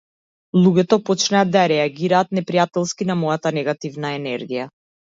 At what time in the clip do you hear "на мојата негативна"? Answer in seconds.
3.13-4.17